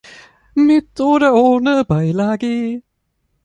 [0.55, 2.81] Mit oder ohne Beilage.